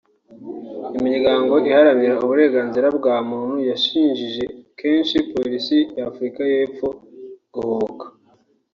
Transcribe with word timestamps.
Imiryango 0.97 1.53
iharanira 1.69 2.15
uburenganzira 2.25 2.87
bwa 2.97 3.15
muntu 3.29 3.55
yashinjije 3.69 4.43
kenshi 4.79 5.15
Polisi 5.33 5.77
y’Afurika 5.97 6.41
y’Epfo 6.53 6.87
guhubuka 7.53 8.05